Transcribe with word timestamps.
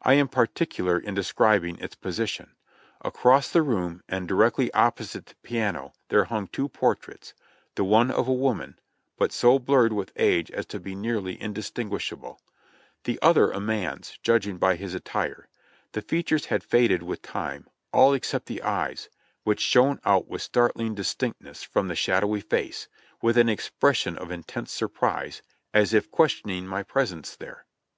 I 0.00 0.14
am 0.14 0.28
particular 0.28 0.98
in 0.98 1.12
describing 1.12 1.76
its 1.78 1.94
position. 1.96 2.54
Across 3.02 3.50
the 3.50 3.60
room 3.60 4.02
and 4.08 4.26
directly 4.26 4.72
opposite 4.72 5.26
the 5.26 5.34
piano 5.42 5.92
there 6.08 6.24
hung 6.24 6.46
two 6.46 6.70
portraits, 6.70 7.34
the 7.74 7.84
one 7.84 8.10
of 8.10 8.26
a 8.26 8.32
woman, 8.32 8.78
but 9.18 9.32
so 9.32 9.58
blurred 9.58 9.92
with 9.92 10.14
age 10.16 10.50
as 10.50 10.64
to 10.68 10.80
be 10.80 10.94
nearly 10.94 11.36
indis 11.36 11.70
tinguishable; 11.70 12.38
the 13.04 13.18
other 13.20 13.50
a 13.50 13.60
man's, 13.60 14.18
judging 14.22 14.58
from 14.58 14.78
his 14.78 14.94
attire; 14.94 15.46
the 15.92 16.00
features 16.00 16.46
had 16.46 16.64
faded 16.64 17.02
with 17.02 17.20
time, 17.20 17.66
all 17.92 18.14
except 18.14 18.46
the 18.46 18.62
eyes, 18.62 19.10
which 19.44 19.60
shone 19.60 20.00
out 20.06 20.26
with 20.26 20.40
startling 20.40 20.94
distinctness 20.94 21.62
from 21.62 21.88
the 21.88 21.94
shadowy 21.94 22.40
face, 22.40 22.88
with 23.20 23.36
an 23.36 23.50
expres 23.50 23.98
sion 23.98 24.16
of 24.16 24.30
intense 24.30 24.72
surprise, 24.72 25.42
as 25.74 25.92
if 25.92 26.10
questioning 26.10 26.66
my 26.66 26.82
presence 26.82 27.36
there. 27.36 27.66